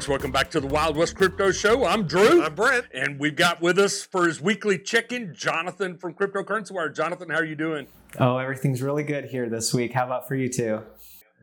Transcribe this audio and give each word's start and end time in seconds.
folks. 0.00 0.08
Welcome 0.08 0.32
back 0.32 0.50
to 0.52 0.60
the 0.60 0.66
Wild 0.66 0.96
West 0.96 1.14
Crypto 1.14 1.52
Show. 1.52 1.84
I'm 1.84 2.04
Drew. 2.04 2.42
I'm 2.42 2.54
Brent. 2.54 2.86
And 2.94 3.20
we've 3.20 3.36
got 3.36 3.60
with 3.60 3.78
us 3.78 4.02
for 4.02 4.26
his 4.26 4.40
weekly 4.40 4.78
check-in, 4.78 5.34
Jonathan 5.34 5.98
from 5.98 6.14
Cryptocurrency 6.14 6.72
Wire. 6.72 6.88
Jonathan, 6.88 7.28
how 7.28 7.36
are 7.36 7.44
you 7.44 7.54
doing? 7.54 7.86
Oh, 8.18 8.38
everything's 8.38 8.80
really 8.80 9.02
good 9.02 9.26
here 9.26 9.50
this 9.50 9.74
week. 9.74 9.92
How 9.92 10.06
about 10.06 10.26
for 10.26 10.36
you 10.36 10.48
too? 10.48 10.80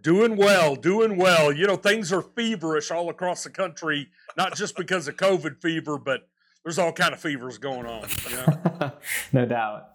Doing 0.01 0.37
well, 0.37 0.75
doing 0.75 1.17
well. 1.17 1.51
You 1.51 1.67
know, 1.67 1.75
things 1.75 2.11
are 2.11 2.23
feverish 2.23 2.89
all 2.89 3.09
across 3.09 3.43
the 3.43 3.51
country, 3.51 4.09
not 4.35 4.55
just 4.55 4.75
because 4.75 5.07
of 5.07 5.17
COVID 5.17 5.61
fever, 5.61 5.99
but 5.99 6.27
there's 6.63 6.79
all 6.79 6.91
kind 6.91 7.13
of 7.13 7.19
fevers 7.19 7.59
going 7.59 7.85
on. 7.85 8.09
You 8.27 8.37
know? 8.37 8.91
no 9.33 9.45
doubt. 9.45 9.89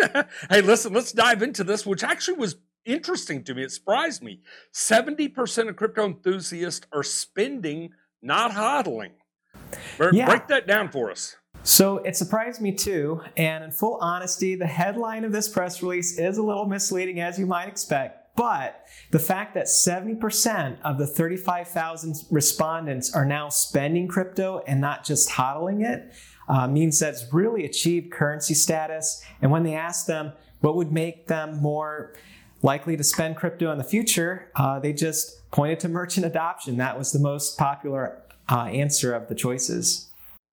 hey, 0.50 0.62
listen, 0.62 0.92
let's 0.92 1.12
dive 1.12 1.42
into 1.42 1.62
this, 1.62 1.86
which 1.86 2.02
actually 2.02 2.38
was 2.38 2.56
interesting 2.84 3.44
to 3.44 3.54
me. 3.54 3.62
It 3.62 3.72
surprised 3.72 4.22
me. 4.22 4.40
70% 4.72 5.68
of 5.68 5.76
crypto 5.76 6.04
enthusiasts 6.06 6.86
are 6.92 7.02
spending, 7.02 7.90
not 8.22 8.52
hodling. 8.52 9.12
Yeah. 10.12 10.26
Break 10.26 10.48
that 10.48 10.66
down 10.66 10.90
for 10.90 11.10
us. 11.10 11.36
So 11.62 11.98
it 11.98 12.16
surprised 12.16 12.60
me 12.60 12.72
too. 12.72 13.22
And 13.36 13.64
in 13.64 13.70
full 13.70 13.98
honesty, 14.00 14.54
the 14.54 14.66
headline 14.66 15.24
of 15.24 15.32
this 15.32 15.48
press 15.48 15.82
release 15.82 16.18
is 16.18 16.36
a 16.36 16.42
little 16.42 16.66
misleading, 16.66 17.20
as 17.20 17.38
you 17.38 17.46
might 17.46 17.68
expect. 17.68 18.36
But 18.36 18.84
the 19.12 19.18
fact 19.18 19.54
that 19.54 19.66
70% 19.66 20.80
of 20.82 20.98
the 20.98 21.06
35,000 21.06 22.16
respondents 22.30 23.14
are 23.14 23.24
now 23.24 23.48
spending 23.48 24.08
crypto 24.08 24.62
and 24.66 24.80
not 24.80 25.04
just 25.04 25.30
hodling 25.30 25.84
it 25.88 26.12
uh, 26.48 26.66
means 26.66 26.98
that's 26.98 27.32
really 27.32 27.64
achieved 27.64 28.12
currency 28.12 28.54
status. 28.54 29.24
And 29.40 29.50
when 29.50 29.62
they 29.62 29.74
ask 29.74 30.06
them 30.06 30.32
what 30.60 30.76
would 30.76 30.92
make 30.92 31.26
them 31.26 31.60
more 31.60 32.14
likely 32.64 32.96
to 32.96 33.04
spend 33.04 33.36
crypto 33.36 33.70
in 33.70 33.76
the 33.76 33.84
future, 33.84 34.50
uh, 34.56 34.80
they 34.80 34.92
just 34.92 35.50
pointed 35.50 35.78
to 35.78 35.88
merchant 35.88 36.24
adoption. 36.24 36.78
That 36.78 36.98
was 36.98 37.12
the 37.12 37.18
most 37.18 37.58
popular 37.58 38.22
uh, 38.50 38.64
answer 38.64 39.14
of 39.14 39.28
the 39.28 39.34
choices. 39.34 40.08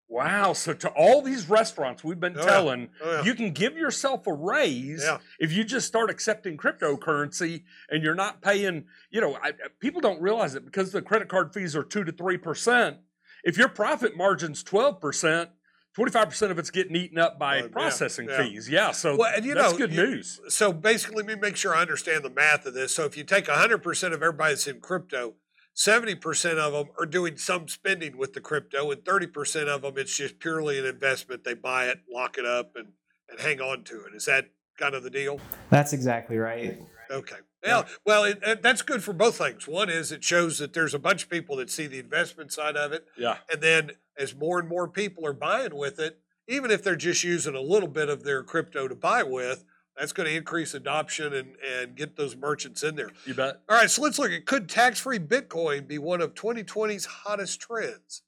Wow. 0.10 0.52
So 0.52 0.74
to 0.74 0.90
all 0.90 1.22
these 1.22 1.50
restaurants 1.50 2.04
we've 2.04 2.20
been 2.20 2.38
oh, 2.38 2.46
telling, 2.46 2.82
yeah. 2.82 2.88
Oh, 3.02 3.12
yeah. 3.12 3.24
you 3.24 3.34
can 3.34 3.52
give 3.52 3.78
yourself 3.78 4.28
a 4.28 4.34
raise 4.34 5.04
yeah. 5.06 5.20
if 5.40 5.54
you 5.54 5.64
just 5.64 5.88
start 5.88 6.10
accepting 6.10 6.58
cryptocurrency 6.58 7.64
and 7.90 8.04
you're 8.04 8.14
not 8.14 8.42
paying, 8.42 8.84
you 9.10 9.22
know, 9.22 9.38
I, 9.42 9.54
people 9.80 10.02
don't 10.02 10.22
realize 10.22 10.54
it 10.54 10.66
because 10.66 10.92
the 10.92 11.02
credit 11.02 11.30
card 11.30 11.54
fees 11.54 11.78
are 11.78 11.84
2 11.84 12.04
to 12.04 12.12
3%. 12.12 12.98
If 13.46 13.58
your 13.58 13.70
profit 13.70 14.18
margin's 14.18 14.66
12%, 14.66 15.48
25% 15.98 16.52
of 16.52 16.60
it's 16.60 16.70
getting 16.70 16.96
eaten 16.96 17.18
up 17.18 17.38
by 17.38 17.60
uh, 17.60 17.68
processing 17.68 18.28
fees. 18.28 18.70
Yeah. 18.70 18.92
So 18.92 19.18
well, 19.18 19.32
and 19.36 19.44
you 19.44 19.54
that's 19.54 19.74
know, 19.74 19.78
good 19.78 19.92
you, 19.92 20.06
news. 20.06 20.40
So 20.48 20.72
basically, 20.72 21.18
let 21.18 21.26
me 21.26 21.36
make 21.36 21.58
sure 21.58 21.76
I 21.76 21.82
understand 21.82 22.24
the 22.24 22.30
math 22.30 22.66
of 22.66 22.74
this. 22.74 22.96
So 22.96 23.06
if 23.06 23.18
you 23.18 23.24
take 23.24 23.46
100% 23.46 24.04
of 24.08 24.14
everybody 24.14 24.54
that's 24.54 24.68
in 24.68 24.80
crypto, 24.80 25.36
70% 25.76 26.58
of 26.58 26.74
them 26.74 26.88
are 27.00 27.06
doing 27.06 27.38
some 27.38 27.68
spending 27.68 28.18
with 28.18 28.34
the 28.34 28.42
crypto, 28.42 28.92
and 28.92 29.02
30% 29.04 29.68
of 29.68 29.82
them, 29.82 29.94
it's 29.98 30.16
just 30.16 30.40
purely 30.40 30.80
an 30.80 30.86
investment. 30.86 31.44
They 31.44 31.54
buy 31.54 31.88
it, 31.88 32.00
lock 32.12 32.38
it 32.38 32.46
up, 32.46 32.74
and, 32.76 32.90
and 33.30 33.40
hang 33.40 33.62
on 33.62 33.84
to 33.86 34.06
it. 34.06 34.16
Is 34.16 34.26
that 34.26 34.50
kind 34.78 34.96
of 34.96 35.04
the 35.04 35.10
deal? 35.10 35.40
That's 35.70 35.94
exactly 35.94 36.38
right. 36.38 36.80
Okay. 37.12 37.36
Well, 37.64 37.86
well, 38.06 38.24
it, 38.24 38.40
it, 38.42 38.62
that's 38.64 38.82
good 38.82 39.04
for 39.04 39.14
both 39.14 39.38
things. 39.38 39.68
One 39.68 39.90
is 39.90 40.12
it 40.12 40.24
shows 40.24 40.58
that 40.60 40.74
there's 40.74 40.94
a 40.94 41.00
bunch 41.00 41.24
of 41.24 41.30
people 41.30 41.58
that 41.58 41.70
see 41.70 41.88
the 41.88 42.00
investment 42.00 42.52
side 42.52 42.76
of 42.76 42.92
it. 42.92 43.06
Yeah. 43.18 43.38
And 43.52 43.62
then 43.62 43.92
as 44.18 44.36
more 44.36 44.60
and 44.60 44.68
more 44.68 44.88
people 44.88 45.26
are 45.26 45.34
buying 45.34 45.76
with 45.76 46.00
it, 46.00 46.20
even 46.48 46.72
if 46.72 46.84
they're 46.84 46.96
just 46.96 47.24
using 47.24 47.56
a 47.56 47.62
little 47.62 47.88
bit 47.88 48.10
of 48.10 48.24
their 48.24 48.44
crypto 48.44 48.88
to 48.88 48.96
buy 48.96 49.24
with, 49.24 49.64
that's 49.98 50.14
going 50.14 50.28
to 50.28 50.36
increase 50.36 50.74
adoption 50.74 51.34
and, 51.34 51.56
and 51.80 51.96
get 51.96 52.16
those 52.16 52.36
merchants 52.36 52.82
in 52.82 52.96
there. 52.96 53.12
You 53.26 53.34
bet. 53.34 53.62
All 53.70 53.78
right, 53.78 53.90
so 53.90 54.02
let's 54.02 54.18
look 54.18 54.32
at 54.32 54.46
could 54.46 54.70
tax 54.70 55.00
free 55.00 55.20
Bitcoin 55.20 55.88
be 55.88 55.98
one 55.98 56.22
of 56.22 56.34
2020's 56.34 57.06
hottest 57.06 57.60
trends? 57.60 58.24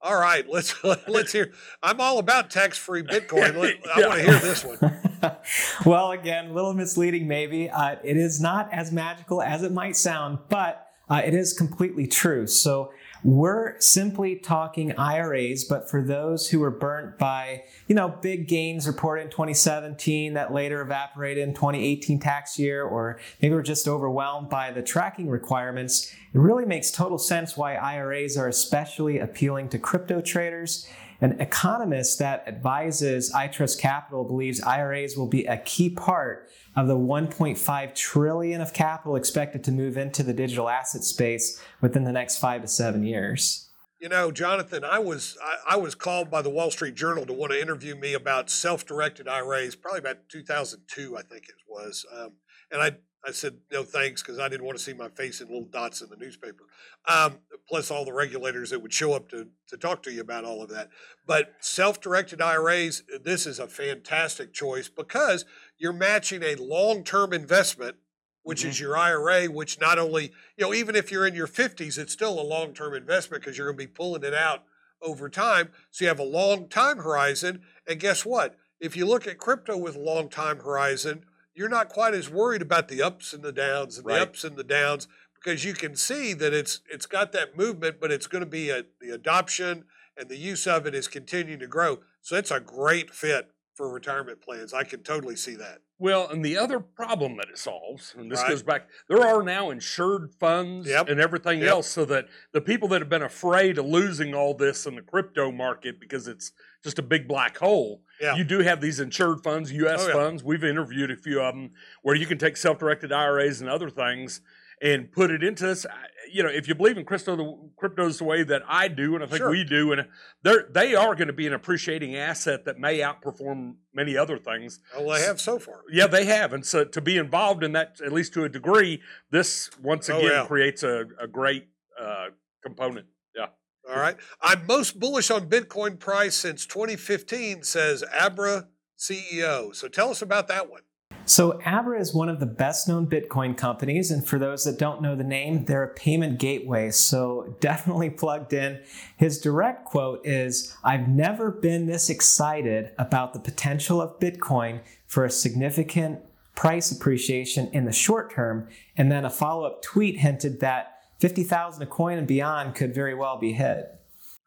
All 0.00 0.18
right, 0.18 0.48
let's 0.48 0.74
let's 1.08 1.32
hear. 1.32 1.52
I'm 1.82 2.00
all 2.00 2.18
about 2.18 2.50
tax 2.50 2.78
free 2.78 3.02
Bitcoin. 3.02 3.56
Let, 3.56 3.74
I 3.94 4.06
want 4.06 4.20
to 4.20 4.22
hear 4.22 4.38
this 4.38 4.64
one. 4.64 4.78
well, 5.86 6.10
again, 6.10 6.50
a 6.50 6.52
little 6.52 6.74
misleading, 6.74 7.26
maybe. 7.28 7.70
Uh, 7.70 7.96
it 8.04 8.16
is 8.16 8.40
not 8.40 8.72
as 8.72 8.92
magical 8.92 9.42
as 9.42 9.62
it 9.62 9.72
might 9.72 9.96
sound, 9.96 10.38
but 10.48 10.86
uh, 11.10 11.22
it 11.24 11.34
is 11.34 11.52
completely 11.52 12.06
true. 12.06 12.46
So 12.46 12.90
we're 13.24 13.80
simply 13.80 14.36
talking 14.36 14.92
IRAs, 14.96 15.64
but 15.64 15.90
for 15.90 16.02
those 16.02 16.48
who 16.48 16.60
were 16.60 16.70
burnt 16.70 17.18
by, 17.18 17.64
you 17.88 17.94
know, 17.94 18.08
big 18.08 18.46
gains 18.46 18.86
reported 18.86 19.22
in 19.22 19.30
2017 19.30 20.34
that 20.34 20.52
later 20.52 20.80
evaporated 20.82 21.48
in 21.48 21.54
2018 21.54 22.20
tax 22.20 22.58
year, 22.58 22.84
or 22.84 23.18
maybe 23.42 23.54
we're 23.54 23.62
just 23.62 23.88
overwhelmed 23.88 24.48
by 24.48 24.70
the 24.70 24.82
tracking 24.82 25.28
requirements, 25.28 26.12
it 26.32 26.38
really 26.38 26.64
makes 26.64 26.90
total 26.90 27.18
sense 27.18 27.56
why 27.56 27.74
IRAs 27.74 28.36
are 28.36 28.48
especially 28.48 29.18
appealing 29.18 29.68
to 29.70 29.78
crypto 29.78 30.20
traders. 30.20 30.86
An 31.20 31.40
economist 31.40 32.20
that 32.20 32.44
advises 32.46 33.32
iTrust 33.32 33.80
Capital 33.80 34.22
believes 34.22 34.62
IRAs 34.62 35.16
will 35.16 35.26
be 35.26 35.46
a 35.46 35.56
key 35.58 35.90
part 35.90 36.48
of 36.76 36.86
the 36.86 36.96
1.5 36.96 37.94
trillion 37.94 38.60
of 38.60 38.72
capital 38.72 39.16
expected 39.16 39.64
to 39.64 39.72
move 39.72 39.96
into 39.96 40.22
the 40.22 40.32
digital 40.32 40.68
asset 40.68 41.02
space 41.02 41.60
within 41.80 42.04
the 42.04 42.12
next 42.12 42.36
five 42.36 42.62
to 42.62 42.68
seven 42.68 43.02
years. 43.02 43.68
You 43.98 44.08
know, 44.08 44.30
Jonathan, 44.30 44.84
I 44.84 45.00
was 45.00 45.36
I, 45.42 45.74
I 45.74 45.76
was 45.76 45.96
called 45.96 46.30
by 46.30 46.40
the 46.40 46.50
Wall 46.50 46.70
Street 46.70 46.94
Journal 46.94 47.26
to 47.26 47.32
want 47.32 47.50
to 47.50 47.60
interview 47.60 47.96
me 47.96 48.14
about 48.14 48.48
self-directed 48.48 49.26
IRAs, 49.26 49.74
probably 49.74 49.98
about 49.98 50.28
2002, 50.28 51.16
I 51.16 51.22
think 51.22 51.48
it 51.48 51.56
was. 51.66 52.06
Um, 52.16 52.34
and 52.70 52.80
I 52.80 52.92
I 53.26 53.32
said 53.32 53.58
no 53.72 53.82
thanks 53.82 54.22
because 54.22 54.38
I 54.38 54.48
didn't 54.48 54.64
want 54.64 54.78
to 54.78 54.84
see 54.84 54.92
my 54.92 55.08
face 55.08 55.40
in 55.40 55.48
little 55.48 55.64
dots 55.64 56.02
in 56.02 56.08
the 56.08 56.16
newspaper. 56.16 56.64
Um, 57.06 57.38
plus 57.68 57.90
all 57.90 58.04
the 58.04 58.12
regulators 58.12 58.70
that 58.70 58.80
would 58.80 58.92
show 58.92 59.12
up 59.12 59.28
to 59.30 59.48
to 59.68 59.76
talk 59.76 60.02
to 60.04 60.12
you 60.12 60.20
about 60.20 60.44
all 60.44 60.62
of 60.62 60.70
that. 60.70 60.88
But 61.26 61.54
self-directed 61.60 62.40
IRAs, 62.40 63.02
this 63.24 63.46
is 63.46 63.58
a 63.58 63.66
fantastic 63.66 64.52
choice 64.52 64.88
because 64.88 65.44
you're 65.78 65.92
matching 65.92 66.42
a 66.42 66.54
long-term 66.54 67.32
investment, 67.32 67.96
which 68.42 68.60
mm-hmm. 68.60 68.70
is 68.70 68.80
your 68.80 68.96
IRA, 68.96 69.46
which 69.46 69.80
not 69.80 69.98
only 69.98 70.32
you 70.56 70.64
know 70.64 70.72
even 70.72 70.94
if 70.94 71.10
you're 71.10 71.26
in 71.26 71.34
your 71.34 71.48
50s, 71.48 71.98
it's 71.98 72.12
still 72.12 72.40
a 72.40 72.42
long-term 72.42 72.94
investment 72.94 73.42
because 73.42 73.58
you're 73.58 73.66
going 73.66 73.78
to 73.78 73.86
be 73.86 73.92
pulling 73.92 74.22
it 74.22 74.34
out 74.34 74.64
over 75.02 75.28
time. 75.28 75.70
So 75.90 76.04
you 76.04 76.08
have 76.08 76.18
a 76.20 76.24
long 76.24 76.68
time 76.68 76.98
horizon, 76.98 77.62
and 77.86 77.98
guess 77.98 78.24
what? 78.24 78.56
If 78.80 78.96
you 78.96 79.06
look 79.06 79.26
at 79.26 79.38
crypto 79.38 79.76
with 79.76 79.96
a 79.96 80.00
long 80.00 80.28
time 80.28 80.60
horizon 80.60 81.24
you're 81.58 81.68
not 81.68 81.88
quite 81.88 82.14
as 82.14 82.30
worried 82.30 82.62
about 82.62 82.86
the 82.86 83.02
ups 83.02 83.32
and 83.32 83.42
the 83.42 83.52
downs 83.52 83.98
and 83.98 84.06
right. 84.06 84.14
the 84.14 84.22
ups 84.22 84.44
and 84.44 84.56
the 84.56 84.62
downs 84.62 85.08
because 85.34 85.64
you 85.64 85.74
can 85.74 85.96
see 85.96 86.32
that 86.32 86.54
it's 86.54 86.80
it's 86.88 87.06
got 87.06 87.32
that 87.32 87.56
movement, 87.56 87.96
but 88.00 88.12
it's 88.12 88.28
going 88.28 88.44
to 88.44 88.50
be 88.50 88.70
a, 88.70 88.84
the 89.00 89.10
adoption 89.10 89.84
and 90.16 90.28
the 90.28 90.36
use 90.36 90.66
of 90.68 90.86
it 90.86 90.94
is 90.94 91.08
continuing 91.08 91.58
to 91.58 91.66
grow. 91.66 91.98
So 92.22 92.36
it's 92.36 92.52
a 92.52 92.60
great 92.60 93.12
fit 93.12 93.50
for 93.78 93.88
retirement 93.88 94.42
plans. 94.42 94.74
I 94.74 94.82
can 94.82 95.04
totally 95.04 95.36
see 95.36 95.54
that. 95.54 95.78
Well, 96.00 96.28
and 96.28 96.44
the 96.44 96.58
other 96.58 96.80
problem 96.80 97.36
that 97.36 97.48
it 97.48 97.58
solves, 97.58 98.12
and 98.18 98.30
this 98.30 98.40
right. 98.40 98.48
goes 98.48 98.62
back, 98.64 98.88
there 99.08 99.24
are 99.24 99.40
now 99.40 99.70
insured 99.70 100.34
funds 100.34 100.88
yep. 100.88 101.08
and 101.08 101.20
everything 101.20 101.60
yep. 101.60 101.70
else, 101.70 101.86
so 101.86 102.04
that 102.06 102.26
the 102.52 102.60
people 102.60 102.88
that 102.88 103.00
have 103.00 103.08
been 103.08 103.22
afraid 103.22 103.78
of 103.78 103.86
losing 103.86 104.34
all 104.34 104.52
this 104.52 104.84
in 104.84 104.96
the 104.96 105.00
crypto 105.00 105.52
market 105.52 106.00
because 106.00 106.26
it's 106.26 106.50
just 106.82 106.98
a 106.98 107.02
big 107.02 107.28
black 107.28 107.56
hole, 107.58 108.02
yeah. 108.20 108.34
you 108.34 108.42
do 108.42 108.58
have 108.60 108.80
these 108.80 108.98
insured 108.98 109.44
funds, 109.44 109.70
U.S. 109.70 110.00
Oh, 110.02 110.08
yeah. 110.08 110.14
funds. 110.14 110.42
We've 110.42 110.64
interviewed 110.64 111.12
a 111.12 111.16
few 111.16 111.40
of 111.40 111.54
them 111.54 111.70
where 112.02 112.16
you 112.16 112.26
can 112.26 112.36
take 112.36 112.56
self-directed 112.56 113.12
IRAs 113.12 113.60
and 113.60 113.70
other 113.70 113.90
things 113.90 114.40
and 114.82 115.10
put 115.10 115.30
it 115.30 115.42
into 115.42 115.66
this. 115.66 115.86
You 116.30 116.42
know, 116.42 116.48
if 116.50 116.68
you 116.68 116.74
believe 116.74 116.98
in 116.98 117.04
crypto, 117.04 117.36
the 117.36 117.70
crypto's 117.76 118.18
the 118.18 118.24
way 118.24 118.42
that 118.42 118.62
I 118.68 118.88
do, 118.88 119.14
and 119.14 119.24
I 119.24 119.26
think 119.26 119.38
sure. 119.38 119.50
we 119.50 119.64
do, 119.64 119.92
and 119.92 120.06
they're 120.42 120.66
they 120.70 120.94
are 120.94 121.14
going 121.14 121.28
to 121.28 121.32
be 121.32 121.46
an 121.46 121.54
appreciating 121.54 122.16
asset 122.16 122.64
that 122.66 122.78
may 122.78 122.98
outperform 122.98 123.76
many 123.94 124.16
other 124.16 124.38
things. 124.38 124.80
Well, 124.96 125.14
they 125.16 125.22
have 125.24 125.40
so 125.40 125.58
far. 125.58 125.82
Yeah, 125.90 126.06
they 126.06 126.26
have, 126.26 126.52
and 126.52 126.64
so 126.64 126.84
to 126.84 127.00
be 127.00 127.16
involved 127.16 127.64
in 127.64 127.72
that, 127.72 128.00
at 128.04 128.12
least 128.12 128.34
to 128.34 128.44
a 128.44 128.48
degree, 128.48 129.00
this 129.30 129.70
once 129.82 130.10
oh, 130.10 130.18
again 130.18 130.30
oh, 130.30 130.34
yeah. 130.34 130.46
creates 130.46 130.82
a, 130.82 131.06
a 131.20 131.26
great 131.26 131.68
uh, 132.00 132.26
component. 132.62 133.06
Yeah. 133.34 133.46
All 133.88 134.00
right. 134.00 134.16
I'm 134.42 134.66
most 134.66 135.00
bullish 135.00 135.30
on 135.30 135.48
Bitcoin 135.48 135.98
price 135.98 136.34
since 136.34 136.66
2015, 136.66 137.62
says 137.62 138.04
Abra 138.12 138.68
CEO. 138.98 139.74
So 139.74 139.88
tell 139.88 140.10
us 140.10 140.20
about 140.20 140.48
that 140.48 140.70
one. 140.70 140.82
So, 141.28 141.60
Abra 141.66 142.00
is 142.00 142.14
one 142.14 142.30
of 142.30 142.40
the 142.40 142.46
best 142.46 142.88
known 142.88 143.06
Bitcoin 143.06 143.54
companies. 143.54 144.10
And 144.10 144.26
for 144.26 144.38
those 144.38 144.64
that 144.64 144.78
don't 144.78 145.02
know 145.02 145.14
the 145.14 145.24
name, 145.24 145.66
they're 145.66 145.82
a 145.82 145.94
payment 145.94 146.38
gateway. 146.38 146.90
So, 146.90 147.54
definitely 147.60 148.08
plugged 148.08 148.54
in. 148.54 148.80
His 149.18 149.38
direct 149.38 149.84
quote 149.84 150.26
is 150.26 150.74
I've 150.82 151.06
never 151.06 151.50
been 151.50 151.84
this 151.84 152.08
excited 152.08 152.92
about 152.96 153.34
the 153.34 153.40
potential 153.40 154.00
of 154.00 154.18
Bitcoin 154.18 154.80
for 155.06 155.26
a 155.26 155.30
significant 155.30 156.20
price 156.54 156.90
appreciation 156.90 157.68
in 157.74 157.84
the 157.84 157.92
short 157.92 158.32
term. 158.32 158.66
And 158.96 159.12
then 159.12 159.26
a 159.26 159.30
follow 159.30 159.66
up 159.66 159.82
tweet 159.82 160.20
hinted 160.20 160.60
that 160.60 161.02
50,000 161.20 161.82
a 161.82 161.86
coin 161.86 162.16
and 162.16 162.26
beyond 162.26 162.74
could 162.74 162.94
very 162.94 163.14
well 163.14 163.36
be 163.36 163.52
hit. 163.52 164.00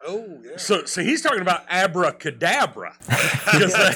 Oh, 0.05 0.39
yeah. 0.43 0.57
So, 0.57 0.85
so 0.85 1.01
he's 1.01 1.21
talking 1.21 1.41
about 1.41 1.63
abracadabra. 1.69 2.95
yeah. 3.09 3.93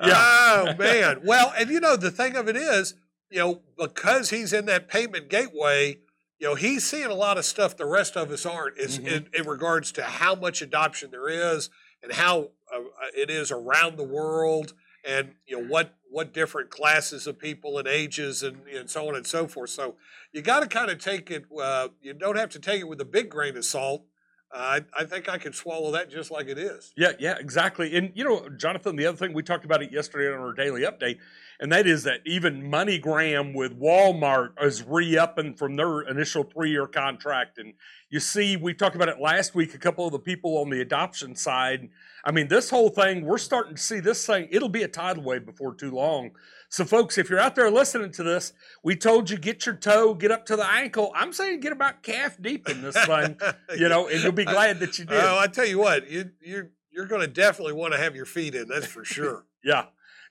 Oh 0.00 0.74
man. 0.78 1.20
Well, 1.24 1.52
and 1.58 1.70
you 1.70 1.80
know 1.80 1.96
the 1.96 2.10
thing 2.10 2.36
of 2.36 2.48
it 2.48 2.56
is, 2.56 2.94
you 3.30 3.38
know, 3.38 3.62
because 3.76 4.30
he's 4.30 4.52
in 4.52 4.66
that 4.66 4.88
payment 4.88 5.28
gateway, 5.28 5.98
you 6.38 6.48
know, 6.48 6.54
he's 6.54 6.84
seeing 6.84 7.06
a 7.06 7.14
lot 7.14 7.38
of 7.38 7.44
stuff 7.44 7.76
the 7.76 7.86
rest 7.86 8.16
of 8.16 8.30
us 8.30 8.46
aren't 8.46 8.78
is 8.78 8.98
mm-hmm. 8.98 9.08
in, 9.08 9.26
in, 9.32 9.46
regards 9.46 9.92
to 9.92 10.02
how 10.02 10.34
much 10.34 10.62
adoption 10.62 11.10
there 11.10 11.28
is 11.28 11.70
and 12.02 12.12
how 12.12 12.50
uh, 12.72 12.80
it 13.16 13.30
is 13.30 13.50
around 13.50 13.96
the 13.96 14.04
world 14.04 14.74
and 15.04 15.34
you 15.46 15.58
know 15.58 15.66
what 15.66 15.94
what 16.14 16.32
different 16.32 16.70
classes 16.70 17.26
of 17.26 17.36
people 17.40 17.76
and 17.76 17.88
ages 17.88 18.44
and, 18.44 18.68
and 18.68 18.88
so 18.88 19.08
on 19.08 19.16
and 19.16 19.26
so 19.26 19.48
forth. 19.48 19.70
So 19.70 19.96
you 20.32 20.42
got 20.42 20.60
to 20.60 20.68
kind 20.68 20.88
of 20.88 20.98
take 20.98 21.28
it. 21.28 21.44
Uh, 21.60 21.88
you 22.00 22.14
don't 22.14 22.36
have 22.36 22.50
to 22.50 22.60
take 22.60 22.80
it 22.80 22.84
with 22.84 23.00
a 23.00 23.04
big 23.04 23.28
grain 23.28 23.56
of 23.56 23.64
salt. 23.64 24.04
I, 24.54 24.84
I 24.96 25.04
think 25.04 25.28
I 25.28 25.38
can 25.38 25.52
swallow 25.52 25.90
that 25.92 26.10
just 26.10 26.30
like 26.30 26.46
it 26.46 26.58
is. 26.58 26.92
Yeah, 26.96 27.12
yeah, 27.18 27.36
exactly. 27.38 27.96
And 27.96 28.12
you 28.14 28.24
know, 28.24 28.48
Jonathan, 28.56 28.96
the 28.96 29.06
other 29.06 29.16
thing 29.16 29.32
we 29.32 29.42
talked 29.42 29.64
about 29.64 29.82
it 29.82 29.92
yesterday 29.92 30.32
on 30.32 30.40
our 30.40 30.52
daily 30.52 30.82
update, 30.82 31.18
and 31.58 31.72
that 31.72 31.86
is 31.86 32.04
that 32.04 32.20
even 32.24 32.70
MoneyGram 32.70 33.54
with 33.54 33.78
Walmart 33.78 34.50
is 34.62 34.82
re-upping 34.82 35.54
from 35.54 35.76
their 35.76 36.02
initial 36.02 36.44
three-year 36.44 36.86
contract. 36.86 37.58
And 37.58 37.74
you 38.10 38.20
see, 38.20 38.56
we 38.56 38.74
talked 38.74 38.94
about 38.94 39.08
it 39.08 39.20
last 39.20 39.54
week. 39.54 39.74
A 39.74 39.78
couple 39.78 40.06
of 40.06 40.12
the 40.12 40.18
people 40.20 40.58
on 40.58 40.70
the 40.70 40.80
adoption 40.80 41.34
side 41.34 41.90
I 42.24 42.32
mean, 42.32 42.48
this 42.48 42.70
whole 42.70 42.88
thing, 42.88 43.24
we're 43.24 43.38
starting 43.38 43.74
to 43.74 43.82
see 43.82 44.00
this 44.00 44.24
thing, 44.24 44.48
it'll 44.50 44.70
be 44.70 44.82
a 44.82 44.88
tidal 44.88 45.22
wave 45.22 45.44
before 45.44 45.74
too 45.74 45.90
long. 45.90 46.30
So, 46.74 46.84
folks, 46.84 47.18
if 47.18 47.30
you're 47.30 47.38
out 47.38 47.54
there 47.54 47.70
listening 47.70 48.10
to 48.10 48.24
this, 48.24 48.52
we 48.82 48.96
told 48.96 49.30
you 49.30 49.38
get 49.38 49.64
your 49.64 49.76
toe, 49.76 50.12
get 50.12 50.32
up 50.32 50.44
to 50.46 50.56
the 50.56 50.68
ankle. 50.68 51.12
I'm 51.14 51.32
saying 51.32 51.60
get 51.60 51.70
about 51.70 52.02
calf 52.02 52.36
deep 52.40 52.68
in 52.68 52.82
this 52.82 52.96
thing, 52.96 53.38
you 53.78 53.88
know, 53.88 54.08
and 54.08 54.20
you'll 54.20 54.32
be 54.32 54.44
glad 54.44 54.80
that 54.80 54.98
you 54.98 55.04
did. 55.04 55.22
Oh, 55.22 55.38
I 55.38 55.46
tell 55.46 55.66
you 55.66 55.78
what, 55.78 56.10
you, 56.10 56.32
you, 56.40 56.70
you're 56.90 57.06
going 57.06 57.20
to 57.20 57.28
definitely 57.28 57.74
want 57.74 57.92
to 57.92 58.00
have 58.00 58.16
your 58.16 58.24
feet 58.24 58.56
in, 58.56 58.66
that's 58.66 58.86
for 58.86 59.04
sure. 59.04 59.44
yeah. 59.64 59.84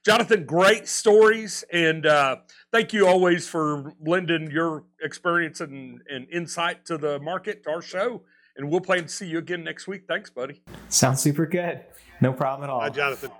Jonathan, 0.04 0.44
great 0.44 0.86
stories. 0.86 1.64
And 1.72 2.04
uh, 2.04 2.36
thank 2.70 2.92
you 2.92 3.06
always 3.06 3.48
for 3.48 3.94
lending 3.98 4.50
your 4.50 4.84
experience 5.00 5.62
and, 5.62 6.02
and 6.10 6.26
insight 6.30 6.84
to 6.84 6.98
the 6.98 7.20
market, 7.20 7.64
to 7.64 7.70
our 7.70 7.80
show 7.80 8.22
and 8.56 8.70
we'll 8.70 8.80
plan 8.80 9.04
to 9.04 9.08
see 9.08 9.26
you 9.26 9.38
again 9.38 9.64
next 9.64 9.88
week. 9.88 10.02
Thanks, 10.06 10.28
buddy. 10.28 10.62
Sounds 10.90 11.20
super 11.20 11.46
good. 11.46 11.80
No 12.20 12.34
problem 12.34 12.68
at 12.68 12.70
all. 12.70 12.80
Hi, 12.80 12.90
Jonathan. 12.90 13.30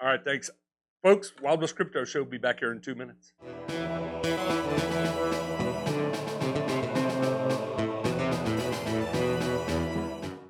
All 0.00 0.08
right, 0.08 0.24
thanks. 0.24 0.50
Folks, 1.04 1.34
Wild 1.42 1.60
West 1.60 1.76
Crypto 1.76 2.06
Show 2.06 2.20
will 2.20 2.30
be 2.30 2.38
back 2.38 2.60
here 2.60 2.72
in 2.72 2.80
two 2.80 2.94
minutes. 2.94 3.34